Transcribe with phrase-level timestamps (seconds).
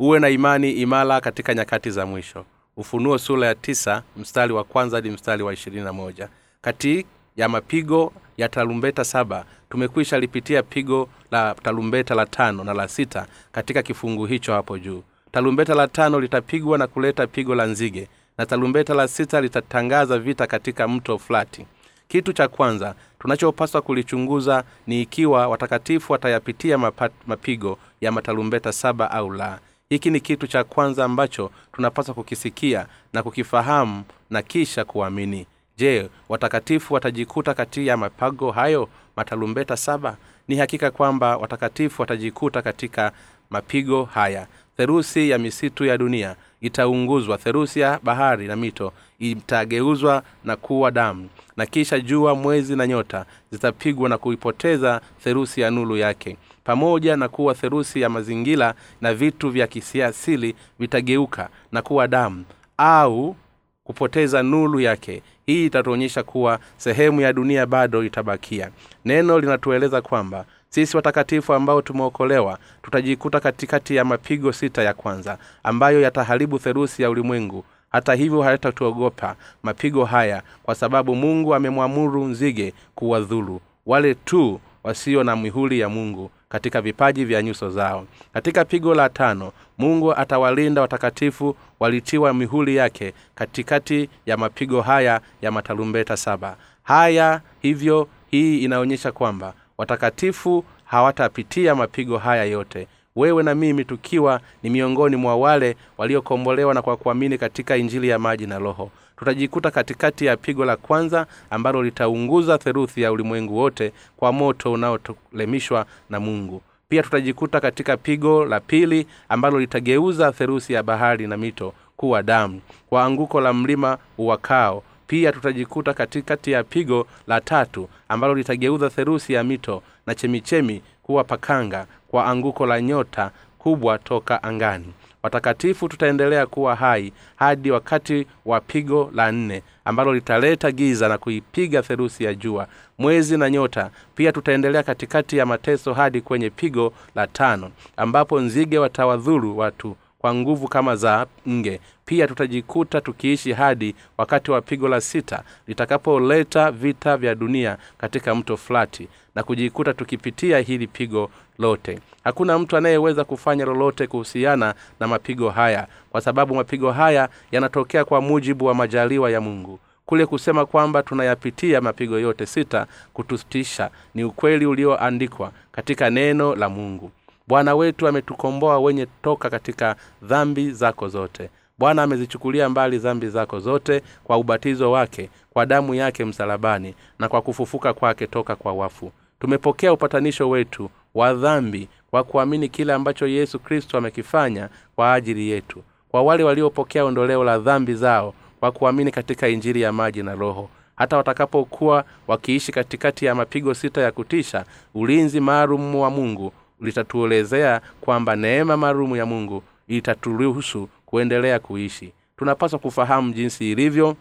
[0.00, 2.44] uwe na imani imara katika nyakati za mwisho.
[2.76, 6.28] Ufunuo sura ya tisa mstari wa kwanza hadi mstari wa ishirini na moja.
[6.62, 7.06] Kati
[7.36, 13.26] ya mapigo ya tarumbeta saba tumekwisha lipitia pigo la tarumbeta la tano na la sita
[13.52, 15.02] katika kifungu hicho hapo juu.
[15.32, 20.46] Tarumbeta la tano litapigwa na kuleta pigo la nzige na tarumbeta la sita litatangaza vita
[20.46, 21.66] katika mto flati
[22.08, 26.78] kitu cha kwanza tunachopaswa kulichunguza ni ikiwa watakatifu watayapitia
[27.26, 29.58] mapigo ya matarumbeta saba au la
[29.90, 35.46] hiki ni kitu cha kwanza ambacho tunapaswa kukisikia na kukifahamu na kisha kuamini.
[35.76, 40.16] Je watakatifu watajikuta kati ya mapago hayo matalumbeta saba?
[40.48, 43.12] Ni hakika kwamba watakatifu watajikuta katika
[43.50, 44.46] mapigo haya.
[44.76, 51.28] Therusi ya misitu ya dunia itaunguzwa therusi ya bahari na mito itageuzwa na kuwa damu.
[51.56, 57.28] Na kisha jua mwezi na nyota zitapigwa na kuipoteza therusi ya nulu yake pamoja na
[57.28, 62.44] kuwa therusi ya mazingira na vitu vya kisiasili vitageuka na kuwa damu
[62.76, 63.36] au
[63.84, 65.22] kupoteza nulu yake.
[65.46, 68.70] Hii itatuonyesha kuwa sehemu ya dunia bado itabakia.
[69.04, 76.00] Neno linatueleza kwamba sisi watakatifu ambao tumeokolewa tutajikuta katikati ya mapigo sita ya kwanza ambayo
[76.00, 77.64] yataharibu therusi ya ulimwengu.
[77.92, 85.36] Hata hivyo hayatatuogopa mapigo haya kwa sababu mungu amemwamuru nzige kuwadhuru wale tu wasio na
[85.36, 88.06] mihuli ya mungu katika vipaji vya nyuso zao.
[88.32, 95.50] Katika pigo la tano mungu atawalinda watakatifu walitiwa mihuli yake katikati ya mapigo haya ya
[95.50, 96.56] matalumbeta saba.
[96.82, 102.86] Haya hivyo hii inaonyesha kwamba watakatifu hawatapitia mapigo haya yote.
[103.16, 108.18] Wewe na mimi tukiwa ni miongoni mwa wale waliokombolewa na kwa kuamini katika injili ya
[108.18, 108.90] maji na roho
[109.20, 115.86] tutajikuta katikati ya pigo la kwanza ambalo litaunguza theruthi ya ulimwengu wote kwa moto unaotolemishwa
[116.10, 116.62] na mungu.
[116.88, 122.60] Pia tutajikuta katika pigo la pili ambalo litageuza theruthi ya bahari na mito kuwa damu
[122.88, 124.82] kwa anguko la mlima uwakao.
[125.06, 131.24] Pia tutajikuta katikati ya pigo la tatu ambalo litageuza therusi ya mito na chemichemi kuwa
[131.24, 138.60] pakanga kwa anguko la nyota kubwa toka angani watakatifu tutaendelea kuwa hai hadi wakati wa
[138.60, 142.66] pigo la nne ambalo litaleta giza na kuipiga therusi ya jua
[142.98, 143.90] mwezi na nyota.
[144.14, 150.34] Pia tutaendelea katikati ya mateso hadi kwenye pigo la tano ambapo nzige watawadhuru watu kwa
[150.34, 157.16] nguvu kama za nge pia tutajikuta tukiishi hadi wakati wa pigo la sita litakapoleta vita
[157.16, 161.98] vya dunia katika mto flati na kujikuta tukipitia hili pigo lote.
[162.24, 168.20] Hakuna mtu anayeweza kufanya lolote kuhusiana na mapigo haya kwa sababu mapigo haya yanatokea kwa
[168.20, 169.78] mujibu wa majaliwa ya mungu.
[170.06, 177.10] Kule kusema kwamba tunayapitia mapigo yote sita kutustisha ni ukweli ulioandikwa katika neno la mungu.
[177.48, 181.50] Bwana wetu ametukomboa wenye toka katika dhambi zako zote
[181.80, 187.42] bwana amezichukulia mbali dhambi zako zote kwa ubatizo wake kwa damu yake msalabani na kwa
[187.42, 189.12] kufufuka kwake toka kwa wafu.
[189.40, 195.82] Tumepokea upatanisho wetu wa dhambi kwa kuamini kile ambacho yesu kristo amekifanya kwa ajili yetu
[196.08, 200.68] kwa wale waliopokea ondoleo la dhambi zao kwa kuamini katika injili ya maji na roho.
[200.96, 204.64] Hata watakapokuwa wakiishi katikati ya mapigo sita ya kutisha
[204.94, 212.12] ulinzi maalum wa mungu litatuelezea kwamba neema maalumu ya mungu itaturuhusu kuendelea kuishi.
[212.36, 214.16] Tunapaswa kufahamu jinsi ilivyo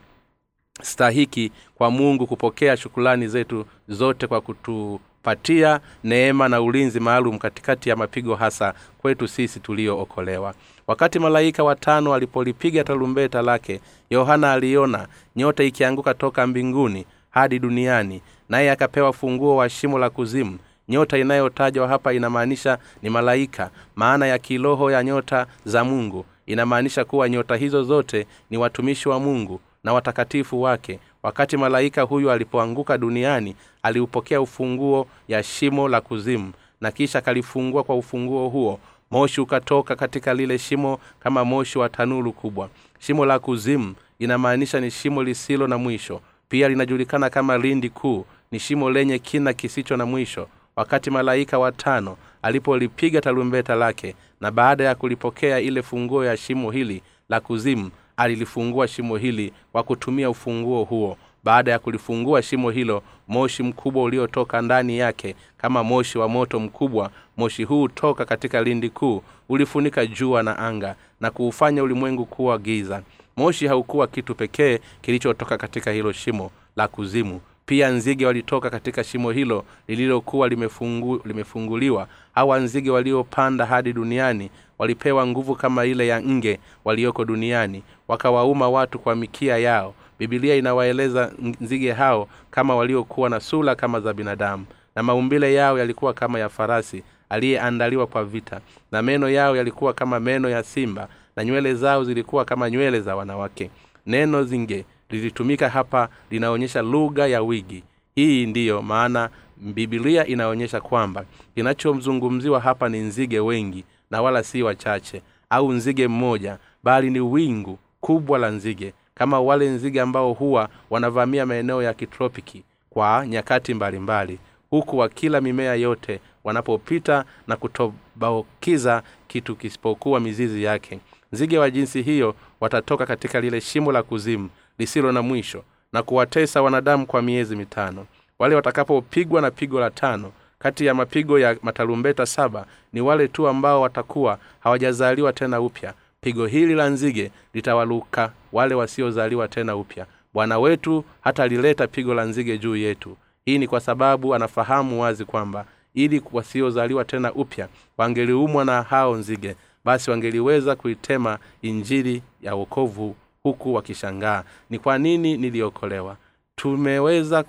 [0.81, 7.95] stahiki kwa mungu kupokea shukulani zetu zote kwa kutupatia neema na ulinzi maalum katikati ya
[7.95, 10.53] mapigo hasa kwetu sisi tuliookolewa.
[10.87, 18.71] Wakati malaika watano alipolipiga tarumbeta lake yohana aliona nyota ikianguka toka mbinguni hadi duniani naye
[18.71, 20.57] akapewa funguo wa shimo la kuzimu.
[20.87, 27.29] Nyota inayotajwa hapa inamaanisha ni malaika maana ya kiroho ya nyota za mungu inamaanisha kuwa
[27.29, 30.99] nyota hizo zote ni watumishi wa mungu na watakatifu wake.
[31.23, 36.51] Wakati malaika huyu alipoanguka duniani aliupokea ufunguo ya shimo la kuzimu
[36.81, 38.79] na kisha kalifungua kwa ufunguo huo.
[39.11, 42.69] Moshi ukatoka katika lile shimo kama moshi wa tanuru kubwa.
[42.99, 46.21] Shimo la kuzimu inamaanisha ni shimo lisilo na mwisho.
[46.49, 48.25] Pia linajulikana kama lindi kuu.
[48.51, 50.47] Ni shimo lenye kina kisicho na mwisho.
[50.75, 57.01] Wakati malaika watano alipolipiga tarumbeta lake na baada ya kulipokea ile funguo ya shimo hili
[57.29, 61.17] la kuzimu alilifungua shimo hili kwa kutumia ufunguo huo.
[61.43, 67.11] Baada ya kulifungua shimo hilo moshi mkubwa uliotoka ndani yake kama moshi wa moto mkubwa
[67.37, 73.03] moshi huu toka katika lindi kuu ulifunika jua na anga na kuufanya ulimwengu kuwa giza.
[73.37, 79.31] Moshi haukuwa kitu pekee kilichotoka katika hilo shimo la kuzimu pia nzige walitoka katika shimo
[79.31, 84.49] hilo lililokuwa limefungu, limefunguliwa hawa nzige waliopanda hadi duniani
[84.79, 89.93] walipewa nguvu kama ile ya nge walioko duniani wakawauma watu kwa mikia yao.
[90.19, 91.31] Bibilia inawaeleza
[91.61, 96.49] nzige hao kama waliokuwa na sura kama za binadamu na maumbile yao yalikuwa kama ya
[96.49, 98.61] farasi aliyeandaliwa kwa vita
[98.91, 103.15] na meno yao yalikuwa kama meno ya simba na nywele zao zilikuwa kama nywele za
[103.15, 103.69] wanawake.
[104.05, 107.83] Neno zinge lilitumika hapa linaonyesha lugha ya wigi
[108.15, 111.25] hii ndiyo maana bibilia inaonyesha kwamba
[111.55, 117.79] kinachomzungumziwa hapa ni nzige wengi na wala si wachache au nzige mmoja bali ni wingu
[118.01, 124.33] kubwa la nzige kama wale nzige ambao huwa wanavamia maeneo ya kitropiki kwa nyakati mbalimbali
[124.33, 124.39] mbali.
[124.69, 130.99] huku wakila mimea yote wanapopita na kutobaukiza kitu kisipokuwa mizizi yake
[131.33, 136.61] nzige wa jinsi hiyo watatoka katika lile shimo la kuzimu lisilo na mwisho na kuwatesa
[136.61, 138.05] wanadamu kwa miezi mitano.
[138.39, 143.47] Wale watakapopigwa na pigo la tano kati ya mapigo ya matarumbeta saba ni wale tu
[143.47, 145.93] ambao watakuwa hawajazaliwa tena upya.
[146.21, 150.05] Pigo hili la nzige litawaluka wale wasiozaliwa tena upya.
[150.33, 153.17] Bwana wetu hatalileta pigo la nzige juu yetu.
[153.45, 157.67] Hii ni kwa sababu anafahamu wazi kwamba ili wasiozaliwa tena upya
[157.97, 159.55] wangeliumwa na hao nzige
[159.85, 166.17] basi wangeliweza kuitema injili ya wokovu huku wakishangaa ni kwa nini niliokolewa.
[166.55, 167.43] Tumeweza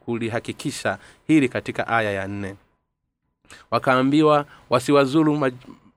[0.00, 2.54] kulihakikisha hili katika aya ya nne.
[3.70, 5.50] Wakaambiwa wasiwazulu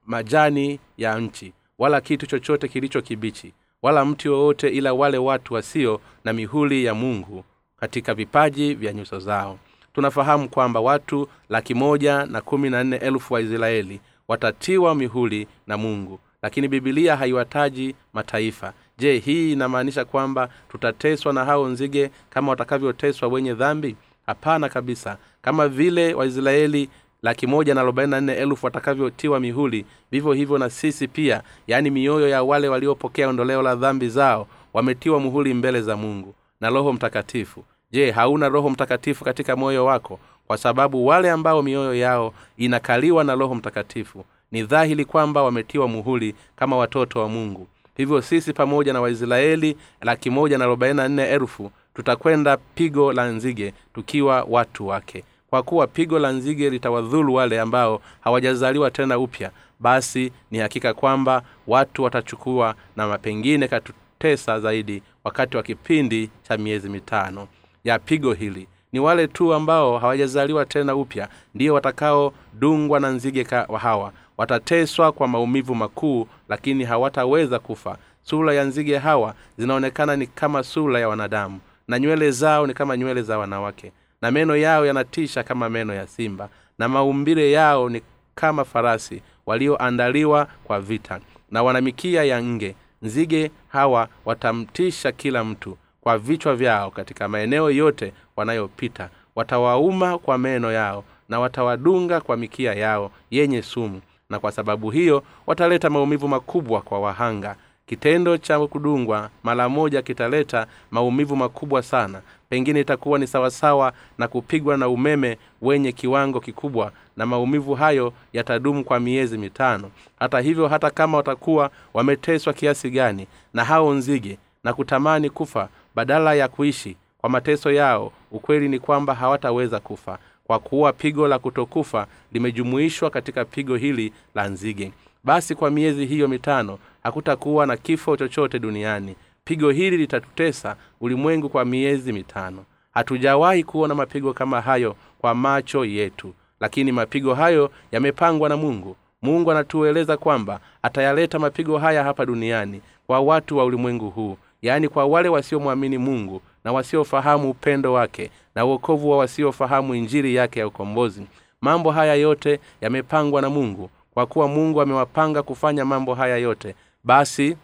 [0.06, 3.52] majani ya nchi wala kitu chochote kilicho kibichi
[3.82, 7.44] wala mti wowote ila wale watu wasio na mihuli ya mungu
[7.76, 9.58] katika vipaji vya nyuso zao.
[9.94, 15.76] Tunafahamu kwamba watu laki moja na kumi na nne elfu wa israeli watatiwa mihuli na
[15.78, 23.28] mungu lakini bibilia haiwataji mataifa je hii inamaanisha kwamba tutateswa na hao nzige kama watakavyoteswa
[23.28, 23.96] wenye dhambi?
[24.26, 25.16] Hapana kabisa.
[25.42, 26.88] Kama vile waisraeli
[27.22, 31.90] laki moja na arobaini na nne elfu watakavyotiwa mihuli vivyo hivyo na sisi pia yaani
[31.90, 36.92] mioyo ya wale waliopokea ondoleo la dhambi zao wametiwa muhuli mbele za mungu na roho
[36.92, 37.64] mtakatifu.
[37.92, 40.18] Je hauna roho mtakatifu katika moyo wako?
[40.46, 46.34] Kwa sababu wale ambao mioyo yao inakaliwa na roho mtakatifu ni dhahiri kwamba wametiwa muhuli
[46.56, 47.66] kama watoto wa mungu
[48.00, 53.74] hivyo sisi pamoja na waisraeli laki moja na arobaini nne elfu tutakwenda pigo la nzige
[53.94, 55.24] tukiwa watu wake.
[55.50, 59.50] Kwa kuwa pigo la nzige litawadhulu wale ambao hawajazaliwa tena upya
[59.80, 66.88] basi ni hakika kwamba watu watachukua na mapengine katutesa zaidi wakati wa kipindi cha miezi
[66.88, 67.48] mitano
[67.84, 68.66] ya pigo hili.
[68.92, 73.46] Ni wale tu ambao hawajazaliwa tena upya ndiyo watakaodungwa na nzige
[73.80, 77.96] hawa watateswa kwa maumivu makuu lakini hawataweza kufa.
[78.22, 82.96] Sura ya nzige hawa zinaonekana ni kama sura ya wanadamu na nywele zao ni kama
[82.96, 83.92] nywele za wanawake
[84.22, 86.48] na meno yao yanatisha kama meno ya simba
[86.78, 88.02] na maumbile yao ni
[88.34, 91.20] kama farasi walioandaliwa kwa vita
[91.50, 92.74] na wanamikia ya nge.
[93.02, 99.10] Nzige hawa watamtisha kila mtu kwa vichwa vyao katika maeneo yote wanayopita.
[99.36, 105.22] Watawauma kwa meno yao na watawadunga kwa mikia yao yenye sumu na kwa sababu hiyo
[105.46, 107.56] wataleta maumivu makubwa kwa wahanga.
[107.86, 112.20] Kitendo cha kudungwa mara moja kitaleta maumivu makubwa sana.
[112.48, 118.84] Pengine itakuwa ni sawasawa na kupigwa na umeme wenye kiwango kikubwa na maumivu hayo yatadumu
[118.84, 119.90] kwa miezi mitano.
[120.18, 126.34] Hata hivyo hata kama watakuwa wameteswa kiasi gani na hao nzige na kutamani kufa badala
[126.34, 130.18] ya kuishi kwa mateso yao ukweli ni kwamba hawataweza kufa
[130.50, 134.92] kwa kuwa pigo la kutokufa limejumuishwa katika pigo hili la nzige.
[135.24, 139.16] Basi kwa miezi hiyo mitano hakutakuwa na kifo chochote duniani.
[139.44, 142.64] Pigo hili litatutesa ulimwengu kwa miezi mitano.
[142.94, 146.34] Hatujawahi kuona mapigo kama hayo kwa macho yetu.
[146.60, 148.96] Lakini mapigo hayo yamepangwa na mungu.
[149.22, 155.04] Mungu anatueleza kwamba atayaleta mapigo haya hapa duniani kwa watu wa ulimwengu huu yaani kwa
[155.06, 161.26] wale wasiomwamini mungu na wasiofahamu upendo wake na uokovu wa wasiofahamu injiri yake ya ukombozi.
[161.60, 163.90] Mambo haya yote yamepangwa na mungu.
[164.14, 166.74] Kwa kuwa mungu amewapanga kufanya mambo haya yote
[167.04, 167.56] basi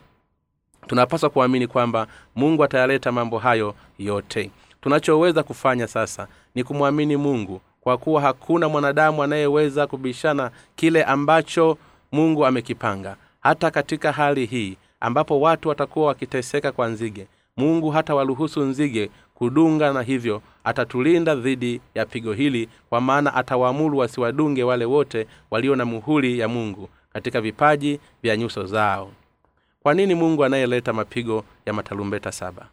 [0.87, 4.51] tunapaswa kuamini kwamba mungu atayaleta mambo hayo yote.
[4.81, 11.79] Tunachoweza kufanya sasa ni kumwamini mungu kwa kuwa hakuna mwanadamu anayeweza kubishana kile ambacho
[12.13, 13.17] mungu amekipanga.
[13.41, 17.27] Hata katika hali hii ambapo watu watakuwa wakiteseka kwa nzige
[17.59, 23.99] mungu hata waruhusu nzige kudunga na hivyo atatulinda dhidi ya pigo hili kwa maana atawaamuru
[23.99, 29.11] wasiwadunge wale wote walio na muhuri ya mungu katika vipaji vya nyuso zao.
[29.83, 32.67] Kwa nini mungu anayeleta mapigo ya matalumbeta saba?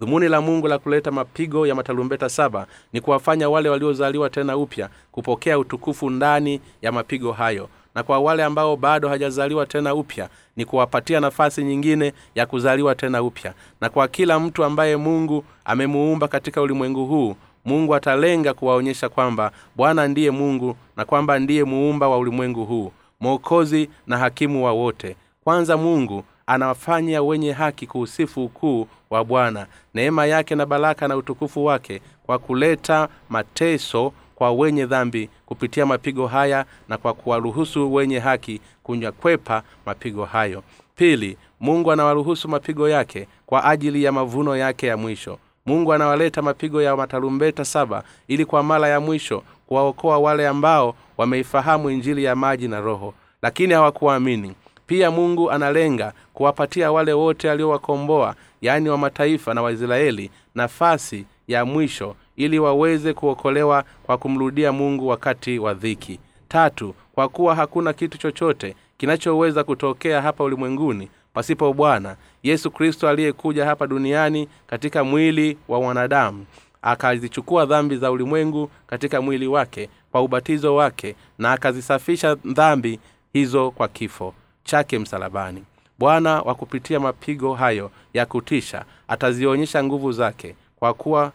[0.00, 4.88] Dhumuni la mungu la kuleta mapigo ya matalumbeta saba ni kuwafanya wale waliozaliwa tena upya
[5.12, 7.68] kupokea utukufu ndani ya mapigo hayo
[8.00, 13.22] na kwa wale ambao bado hajazaliwa tena upya ni kuwapatia nafasi nyingine ya kuzaliwa tena
[13.22, 13.54] upya.
[13.80, 20.08] Na kwa kila mtu ambaye mungu amemuumba katika ulimwengu huu mungu atalenga kuwaonyesha kwamba bwana
[20.08, 25.16] ndiye mungu na kwamba ndiye muumba wa ulimwengu huu mwokozi na hakimu wa wote.
[25.44, 29.66] Kwanza mungu anawafanya wenye haki kuusifu ukuu wa bwana.
[29.94, 36.26] Neema yake na baraka na utukufu wake kwa kuleta mateso kwa wenye dhambi kupitia mapigo
[36.26, 40.62] haya na kwa kuwaruhusu wenye haki kunyakwepa mapigo hayo.
[40.96, 45.38] Pili mungu anawaruhusu mapigo yake kwa ajili ya mavuno yake ya mwisho.
[45.66, 51.90] Mungu anawaleta mapigo ya matarumbeta saba ili kwa mara ya mwisho kuwaokoa wale ambao wameifahamu
[51.90, 54.52] injili ya maji na roho lakini hawakuamini.
[54.86, 62.16] Pia mungu analenga kuwapatia wale wote aliowakomboa yaani wa mataifa na waisraeli nafasi ya mwisho
[62.36, 66.20] ili waweze kuokolewa kwa kumrudia mungu wakati wa dhiki.
[66.48, 73.66] Tatu kwa kuwa hakuna kitu chochote kinachoweza kutokea hapa ulimwenguni pasipo bwana yesu kristo aliyekuja
[73.66, 76.46] hapa duniani katika mwili wa mwanadamu
[76.82, 83.00] akazichukua dhambi za ulimwengu katika mwili wake kwa ubatizo wake na akazisafisha dhambi
[83.32, 84.34] hizo kwa kifo
[84.64, 85.64] chake msalabani.
[85.98, 91.32] Bwana wa kupitia mapigo hayo ya kutisha atazionyesha nguvu zake kwa kuwa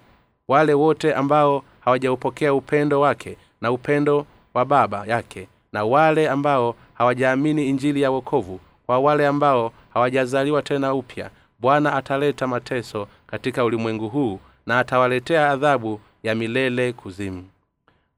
[0.48, 7.70] wale wote ambao hawajaupokea upendo wake na upendo wa baba yake na wale ambao hawajaamini
[7.70, 14.40] injili ya wokovu kwa wale ambao hawajazaliwa tena upya bwana ataleta mateso katika ulimwengu huu
[14.66, 17.46] na atawaletea adhabu ya milele kuzimu.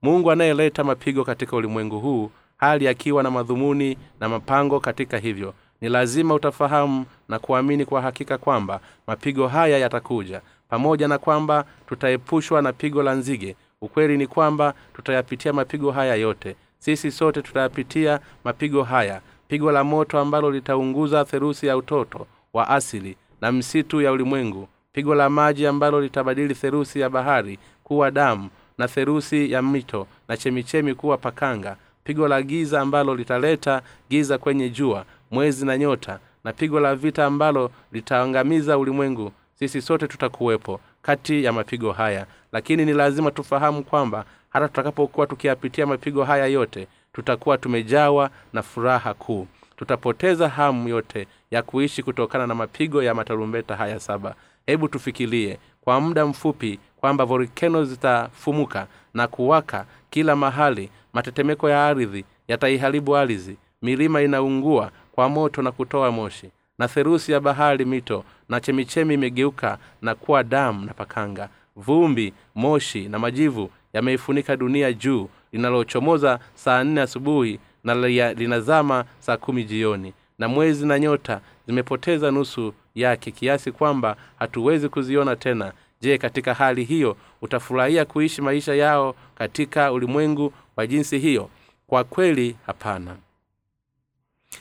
[0.01, 5.89] Mungu anayeleta mapigo katika ulimwengu huu hali akiwa na madhumuni na mapango katika hivyo ni
[5.89, 12.73] lazima utafahamu na kuamini kwa hakika kwamba mapigo haya yatakuja pamoja na kwamba tutaepushwa na
[12.73, 13.55] pigo la nzige.
[13.81, 16.55] Ukweli ni kwamba tutayapitia mapigo haya yote.
[16.79, 19.21] Sisi sote tutayapitia mapigo haya.
[19.47, 24.67] Pigo la moto ambalo litaunguza therusi ya utoto wa asili na msitu ya ulimwengu.
[24.93, 30.37] Pigo la maji ambalo litabadili therusi ya bahari kuwa damu na therusi ya mito na
[30.37, 31.77] chemichemi kuwa pakanga.
[32.03, 36.19] Pigo la giza ambalo litaleta giza kwenye jua mwezi na nyota.
[36.43, 42.85] Na pigo la vita ambalo litaangamiza ulimwengu sisi sote tutakuwepo kati ya mapigo haya lakini
[42.85, 49.47] ni lazima tufahamu kwamba hata tutakapokuwa tukiyapitia mapigo haya yote tutakuwa tumejawa na furaha kuu.
[49.77, 54.35] Tutapoteza hamu yote ya kuishi kutokana na mapigo ya matarumbeta haya saba.
[54.65, 60.89] Hebu tufikirie kwa muda mfupi kwamba volkeno zitafumuka na kuwaka kila mahali.
[61.13, 63.57] Matetemeko ya ardhi yataiharibu ardhi.
[63.81, 69.77] Milima inaungua kwa moto na kutoa moshi na therusi ya bahari mito na chemichemi imegeuka
[70.01, 71.49] na kuwa damu na pakanga.
[71.75, 77.95] Vumbi moshi na majivu yameifunika dunia juu linalochomoza saa nne asubuhi na
[78.33, 80.13] linazama saa kumi jioni.
[80.39, 85.73] Na mwezi na nyota zimepoteza nusu yake kiasi kwamba hatuwezi kuziona tena.
[86.01, 91.49] Je katika hali hiyo utafurahia kuishi maisha yao katika ulimwengu wa jinsi hiyo?
[91.87, 93.15] Kwa kweli hapana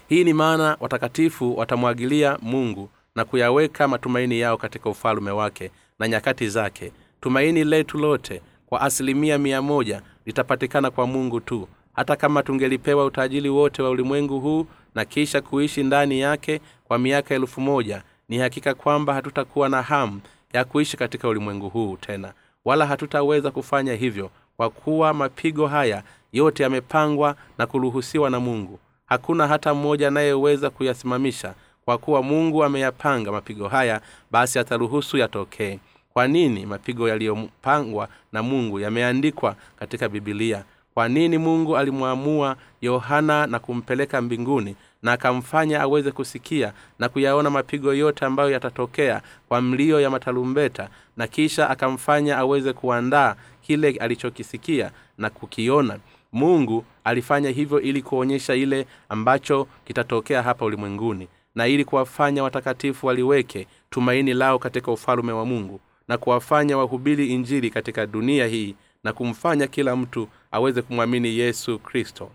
[0.09, 6.49] hii ni maana watakatifu watamwagilia mungu na kuyaweka matumaini yao katika ufalume wake na nyakati
[6.49, 6.93] zake.
[7.21, 13.49] Tumaini letu lote kwa asilimia mia moja litapatikana kwa mungu tu hata kama tungelipewa utajiri
[13.49, 18.75] wote wa ulimwengu huu na kisha kuishi ndani yake kwa miaka elfu moja ni hakika
[18.75, 20.21] kwamba hatutakuwa na hamu
[20.53, 22.33] ya kuishi katika ulimwengu huu tena
[22.65, 26.03] wala hatutaweza kufanya hivyo kwa kuwa mapigo haya
[26.33, 31.55] yote yamepangwa na kuruhusiwa na mungu hakuna hata mmoja anayeweza kuyasimamisha.
[31.85, 35.79] Kwa kuwa mungu ameyapanga mapigo haya basi ataruhusu yatokee.
[36.13, 40.65] Kwa nini mapigo yaliyopangwa na mungu yameandikwa katika bibilia
[40.97, 47.95] kwa nini mungu alimwamua yohana na kumpeleka mbinguni na akamfanya aweze kusikia na kuyaona mapigo
[47.95, 55.31] yote ambayo yatatokea kwa mlio ya matalumbeta na kisha akamfanya aweze kuandaa kile alichokisikia na
[55.31, 55.99] kukiona
[56.37, 63.67] mungu alifanya hivyo ili kuonyesha ile ambacho kitatokea hapa ulimwenguni na ili kuwafanya watakatifu waliweke
[63.91, 68.75] tumaini lao katika ufalume wa mungu na kuwafanya wahubiri injili katika dunia hii
[69.05, 72.31] na kumfanya kila mtu aweze kumwamini yesu kristo.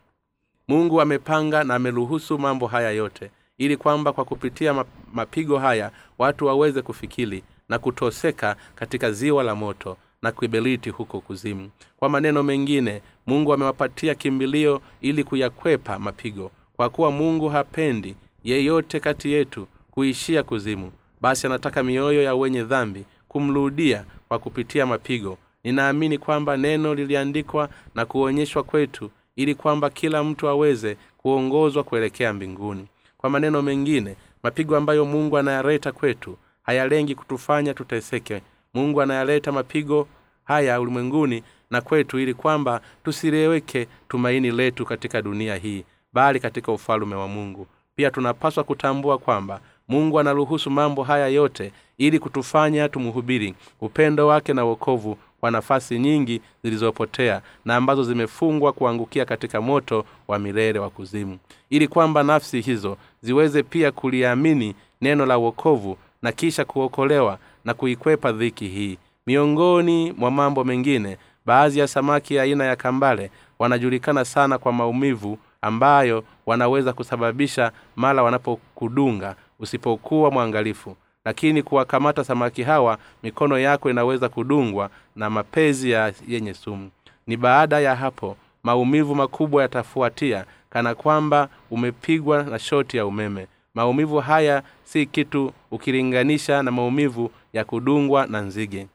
[0.67, 6.81] Mungu amepanga na ameruhusu mambo haya yote ili kwamba kwa kupitia mapigo haya watu waweze
[6.81, 11.69] kufikiri na kutoseka katika ziwa la moto na kuibeliti huko kuzimu.
[11.97, 16.51] Kwa maneno mengine mungu amewapatia kimbilio ili kuyakwepa mapigo.
[16.75, 23.03] Kwa kuwa mungu hapendi yeyote kati yetu kuishia kuzimu basi anataka mioyo ya wenye dhambi
[23.27, 25.37] kumrudia kwa kupitia mapigo.
[25.63, 32.87] Ninaamini kwamba neno liliandikwa na kuonyeshwa kwetu ili kwamba kila mtu aweze kuongozwa kuelekea mbinguni.
[33.17, 38.41] Kwa maneno mengine mapigo ambayo mungu anayaleta kwetu hayalengi kutufanya tuteseke
[38.73, 40.07] mungu anayaleta mapigo
[40.43, 47.15] haya ulimwenguni na kwetu ili kwamba tusileweke tumaini letu katika dunia hii bali katika ufalume
[47.15, 47.67] wa mungu.
[47.95, 54.63] Pia tunapaswa kutambua kwamba mungu anaruhusu mambo haya yote ili kutufanya tumhubiri upendo wake na
[54.65, 61.37] wokovu kwa nafasi nyingi zilizopotea na ambazo zimefungwa kuangukia katika moto wa milele wa kuzimu.
[61.69, 68.31] Ili kwamba nafsi hizo ziweze pia kuliamini neno la wokovu na kisha kuokolewa na kuikwepa
[68.31, 68.97] dhiki hii.
[69.27, 76.23] Miongoni mwa mambo mengine baadhi ya samaki aina ya kambale wanajulikana sana kwa maumivu ambayo
[76.45, 80.95] wanaweza kusababisha mara wanapokudunga usipokuwa mwangalifu.
[81.25, 86.89] Lakini kuwakamata samaki hawa mikono yako inaweza kudungwa na mapezi ya yenye sumu.
[87.27, 94.19] Ni baada ya hapo maumivu makubwa yatafuatia kana kwamba umepigwa na shoti ya umeme maumivu
[94.19, 98.87] haya si kitu ukilinganisha na maumivu ya kudungwa na nzige.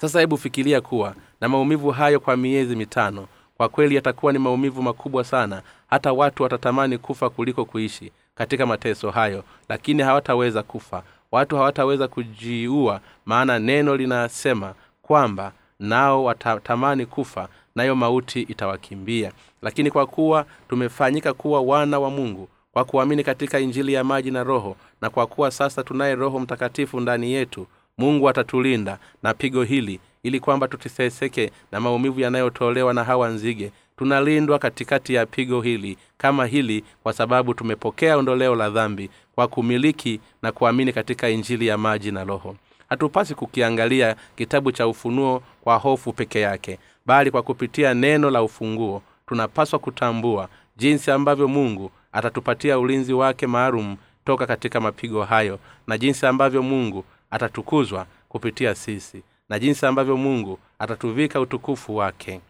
[0.00, 4.82] Sasa hebu fikiria kuwa na maumivu hayo kwa miezi mitano kwa kweli yatakuwa ni maumivu
[4.82, 5.62] makubwa sana.
[5.90, 11.02] Hata watu watatamani kufa kuliko kuishi katika mateso hayo lakini hawataweza kufa.
[11.32, 19.32] Watu hawataweza kujiua maana neno linasema kwamba nao watatamani kufa nayo mauti itawakimbia.
[19.62, 24.44] Lakini kwa kuwa tumefanyika kuwa wana wa mungu kwa kuamini katika injili ya maji na
[24.44, 27.66] roho na kwa kuwa sasa tunaye roho mtakatifu ndani yetu
[27.98, 33.72] mungu atatulinda na pigo hili ili kwamba tusiteseke na maumivu yanayotolewa na hawa nzige.
[33.96, 40.20] Tunalindwa katikati ya pigo hili kama hili kwa sababu tumepokea ondoleo la dhambi kwa kumiliki
[40.42, 42.56] na kuamini katika injili ya maji na roho.
[42.88, 49.02] Hatupasi kukiangalia kitabu cha ufunuo kwa hofu peke yake bali kwa kupitia neno la ufunguo.
[49.26, 56.26] Tunapaswa kutambua jinsi ambavyo mungu atatupatia ulinzi wake maalum toka katika mapigo hayo na jinsi
[56.26, 62.40] ambavyo mungu atatukuzwa kupitia sisi na jinsi ambavyo mungu atatuvika utukufu wake.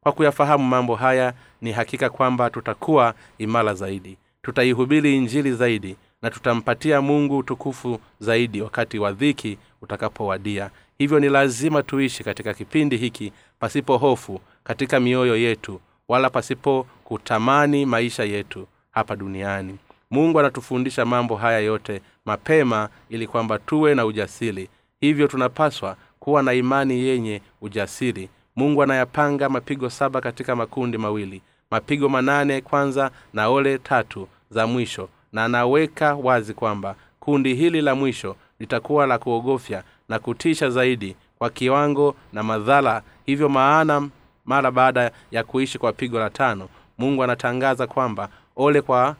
[0.00, 7.00] Kwa kuyafahamu mambo haya ni hakika kwamba tutakuwa imara zaidi tutaihubiri injili zaidi na tutampatia
[7.00, 10.70] mungu utukufu zaidi wakati wa dhiki utakapowadia.
[10.98, 17.86] Hivyo ni lazima tuishi katika kipindi hiki pasipo hofu katika mioyo yetu wala pasipo kutamani
[17.86, 19.76] maisha yetu hapa duniani.
[20.10, 24.68] Mungu anatufundisha mambo haya yote mapema ili kwamba tuwe na ujasiri.
[25.00, 28.28] Hivyo tunapaswa kuwa na imani yenye ujasiri.
[28.56, 31.42] Mungu anayapanga mapigo saba katika makundi mawili.
[31.70, 35.08] Mapigo manane kwanza na ole tatu za mwisho.
[35.32, 41.50] Na anaweka wazi kwamba kundi hili la mwisho litakuwa la kuogofya na kutisha zaidi kwa
[41.50, 43.02] kiwango na madhara.
[43.26, 44.08] Hivyo maana
[44.44, 49.16] mara baada ya kuishi kwa pigo la tano mungu anatangaza kwamba ole kwa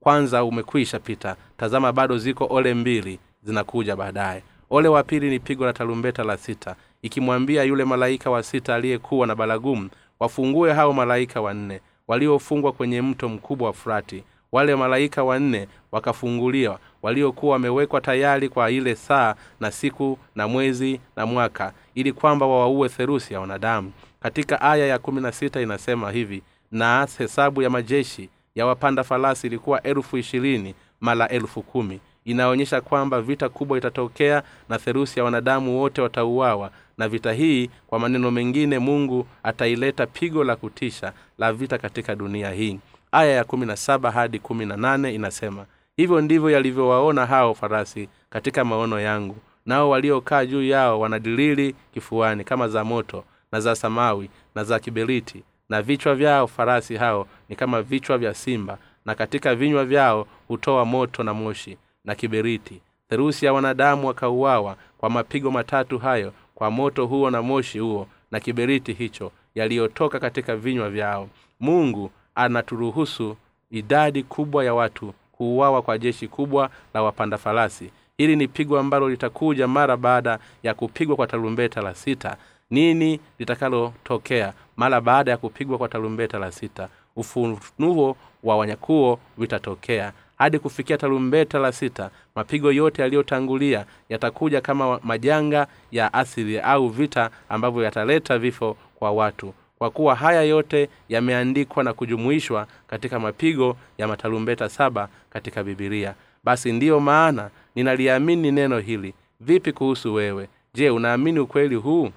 [0.00, 1.36] kwanza umekwisha pita.
[1.56, 4.42] Tazama bado ziko ole mbili zinakuja baadaye.
[4.70, 6.76] Ole wa pili ni pigo la tarumbeta la sita.
[7.02, 9.88] Ikimwambia yule malaika wa sita aliyekuwa na baragumu
[10.20, 17.52] wafungue hao malaika wanne waliofungwa kwenye mto mkubwa wa furati wale malaika wanne wakafunguliwa waliokuwa
[17.52, 23.34] wamewekwa tayari kwa ile saa na siku na mwezi na mwaka ili kwamba wawaue therusi
[23.34, 23.92] ya wanadamu.
[24.20, 29.46] Katika aya ya kumi na sita inasema hivi na hesabu ya majeshi ya wapanda farasi
[29.46, 32.00] ilikuwa elfu ishirini mara elfu kumi.
[32.24, 36.70] Inaonyesha kwamba vita kubwa itatokea na therusi ya wanadamu wote watauawa.
[36.98, 42.50] Na vita hii kwa maneno mengine mungu ataileta pigo la kutisha la vita katika dunia
[42.50, 42.78] hii.
[43.12, 48.08] Aya ya kumi na saba hadi kumi na nane inasema hivyo ndivyo yalivyowaona hao farasi
[48.30, 49.36] katika maono yangu.
[49.66, 55.42] Nao waliokaa juu yao wanadilili kifuani kama za moto na za samawi na za kiberiti
[55.68, 60.84] na vichwa vyao farasi hao ni kama vichwa vya simba na katika vinywa vyao hutoa
[60.84, 62.80] moto na moshi na kiberiti.
[63.08, 68.40] Therusi ya wanadamu wakauawa kwa mapigo matatu hayo kwa moto huo na moshi huo na
[68.40, 71.28] kiberiti hicho yaliyotoka katika vinywa vyao.
[71.60, 73.36] Mungu anaturuhusu
[73.70, 77.90] idadi kubwa ya watu kuuawa kwa jeshi kubwa la wapanda farasi.
[78.16, 82.36] Hili ni pigo ambalo litakuja mara baada ya kupigwa kwa tarumbeta la sita
[82.70, 86.88] nini litakalotokea mara baada ya kupigwa kwa tarumbeta la sita.
[87.16, 95.66] Ufunuo wa wanyakuo vitatokea hadi kufikia tarumbeta la sita mapigo yote yaliyotangulia yatakuja kama majanga
[95.92, 99.54] ya asili au vita ambavyo yataleta vifo kwa watu.
[99.78, 106.72] Kwa kuwa haya yote yameandikwa na kujumuishwa katika mapigo ya matarumbeta saba katika bibilia basi
[106.72, 109.14] ndiyo maana ninaliamini neno hili.
[109.40, 110.48] Vipi kuhusu wewe?
[110.74, 112.10] Je unaamini ukweli huu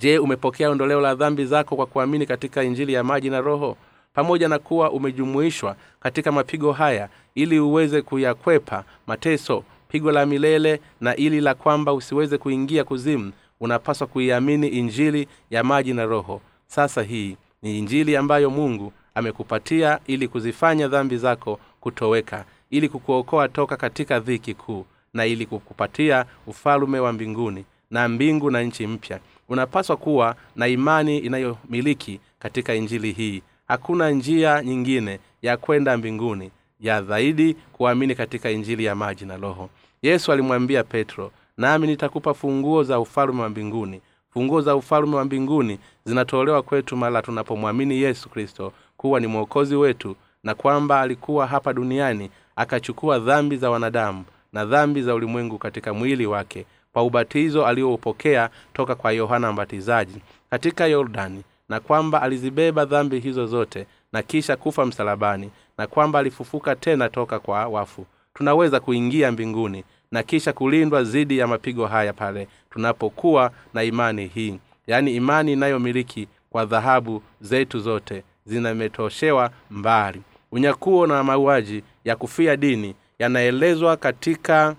[0.00, 3.76] je umepokea ondoleo la dhambi zako kwa kuamini katika injili ya maji na roho?
[4.14, 11.16] Pamoja na kuwa umejumuishwa katika mapigo haya ili uweze kuyakwepa mateso pigo la milele na
[11.16, 16.40] ili la kwamba usiweze kuingia kuzimu unapaswa kuiamini injili ya maji na roho.
[16.66, 23.76] Sasa hii ni injili ambayo mungu amekupatia ili kuzifanya dhambi zako kutoweka ili kukuokoa toka
[23.76, 24.84] katika dhiki kuu
[25.14, 31.18] na ili kukupatia ufalume wa mbinguni na mbingu na nchi mpya unapaswa kuwa na imani
[31.18, 33.42] inayomiliki katika injili hii.
[33.68, 39.70] Hakuna njia nyingine ya kwenda mbinguni ya zaidi kuamini katika injili ya maji na roho.
[40.02, 44.00] Yesu alimwambia petro nami nitakupa funguo za ufalume wa mbinguni.
[44.30, 50.16] Funguo za ufalume wa mbinguni zinatolewa kwetu mara tunapomwamini yesu kristo kuwa ni mwokozi wetu
[50.42, 56.26] na kwamba alikuwa hapa duniani akachukua dhambi za wanadamu na dhambi za ulimwengu katika mwili
[56.26, 63.46] wake kwa ubatizo alioupokea toka kwa yohana mbatizaji katika yordani na kwamba alizibeba dhambi hizo
[63.46, 68.06] zote na kisha kufa msalabani na kwamba alifufuka tena toka kwa wafu.
[68.34, 74.58] Tunaweza kuingia mbinguni na kisha kulindwa dhidi ya mapigo haya pale tunapokuwa na imani hii.
[74.86, 80.22] Yaani imani inayomiliki kwa dhahabu zetu zote zinametoshewa mbali.
[80.52, 84.74] Unyakuo na mauaji ya kufia dini yanaelezwa katika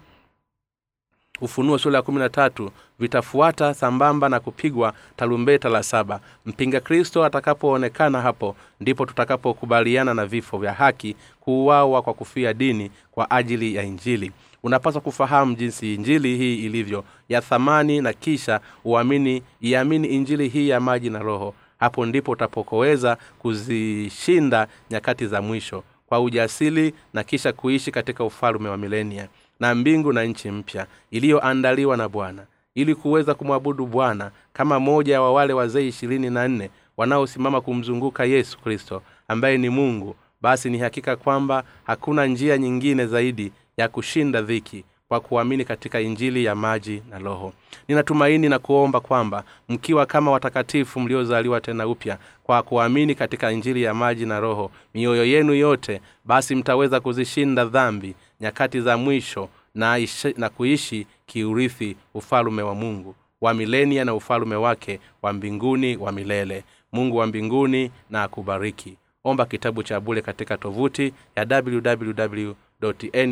[1.42, 6.20] ufunuo sura ya kumi na tatu vitafuata sambamba na kupigwa tarumbeta la saba.
[6.46, 13.32] Mpinga kristo atakapoonekana hapo ndipo tutakapokubaliana na vifo vya haki kuuawa kwa kufia dini kwa
[13.32, 14.32] ajili ya injili.
[14.64, 20.80] Unapaswa kufahamu jinsi injili hii ilivyo ya thamani na kisha uamini iamini injili hii ya
[20.80, 21.54] maji na roho.
[21.80, 28.78] Hapo ndipo utapokoweza kuzishinda nyakati za mwisho kwa ujasiri na kisha kuishi katika ufalume wa
[28.78, 29.28] milenia
[29.60, 35.34] na mbingu na nchi mpya iliyoandaliwa na bwana ili kuweza kumwabudu bwana kama moja wa
[35.34, 40.16] wale wazee ishirini na nne wanaosimama kumzunguka yesu kristo ambaye ni mungu.
[40.42, 44.84] Basi ni hakika kwamba hakuna njia nyingine zaidi ya kushinda dhiki
[45.20, 47.54] kwa kuamini katika injili ya maji na roho.
[47.88, 53.94] Ninatumaini na kuomba kwamba mkiwa kama watakatifu mliozaliwa tena upya kwa kuamini katika injili ya
[53.94, 60.34] maji na roho mioyo yenu yote basi mtaweza kuzishinda dhambi nyakati za mwisho na, ishi,
[60.38, 66.64] na kuishi kiurithi ufalume wa mungu wa milenia na ufalume wake wa mbinguni wa milele.
[66.92, 68.98] Mungu wa mbinguni na akubariki.
[69.24, 72.52] Omba kitabu cha bule katika tovuti ya www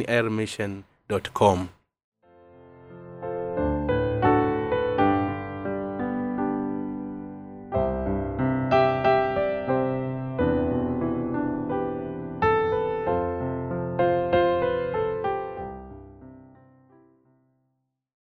[0.08, 0.84] nrmission
[1.20, 1.74] to